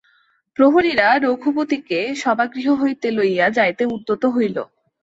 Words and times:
প্রহরীরা 0.57 1.07
রঘুপতিকে 1.17 1.99
সভাগৃহ 2.15 2.67
হইতে 2.73 3.07
লইয়া 3.17 3.47
যাইতে 3.57 3.83
উদ্যত 3.95 4.23
হইল। 4.35 4.57